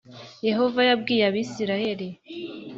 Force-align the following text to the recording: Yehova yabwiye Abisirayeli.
Yehova 0.47 0.81
yabwiye 0.89 1.23
Abisirayeli. 1.29 2.07